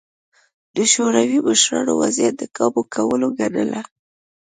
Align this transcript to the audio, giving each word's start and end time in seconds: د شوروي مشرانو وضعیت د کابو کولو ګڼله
د 0.75 0.77
شوروي 0.93 1.39
مشرانو 1.47 1.93
وضعیت 2.01 2.35
د 2.39 2.43
کابو 2.57 2.81
کولو 2.93 3.27
ګڼله 3.39 3.81